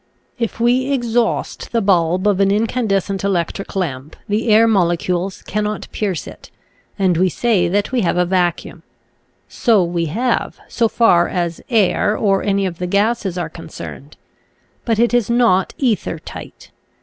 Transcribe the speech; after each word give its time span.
If 0.39 0.59
we 0.59 0.91
exhaust 0.91 1.71
the 1.71 1.79
bulb 1.79 2.25
of 2.27 2.39
an 2.39 2.49
in 2.49 2.65
candescent 2.65 3.23
electric 3.23 3.75
lamp 3.75 4.15
the 4.27 4.49
air 4.49 4.67
molecules 4.67 5.43
cannot 5.43 5.87
pierce 5.91 6.25
it 6.25 6.49
and 6.97 7.17
we 7.17 7.29
say 7.29 7.67
that 7.67 7.91
we 7.91 8.01
have 8.01 8.17
a 8.17 8.25
vacuum. 8.25 8.81
So 9.47 9.83
we 9.83 10.07
have, 10.07 10.59
so 10.67 10.87
far 10.87 11.27
as 11.27 11.61
air 11.69 12.17
or 12.17 12.41
any 12.41 12.65
of 12.65 12.79
the 12.79 12.87
gases 12.87 13.37
are 13.37 13.47
concerned. 13.47 14.17
But 14.85 14.97
it 14.97 15.13
is 15.13 15.29
not 15.29 15.75
ether 15.77 16.17
tight. 16.17 16.71